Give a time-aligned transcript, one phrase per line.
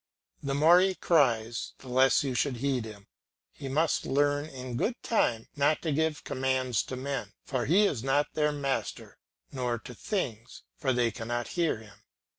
[0.41, 3.05] The more he cries the less you should heed him.
[3.51, 8.03] He must learn in good time not to give commands to men, for he is
[8.03, 9.19] not their master,
[9.51, 12.01] nor to things, for they cannot hear him.